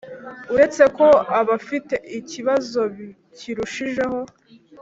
Uretse 0.53 0.83
ko 0.97 1.07
abafite 1.39 1.95
ikibazo 2.19 2.81
kirushijeho 3.37 4.19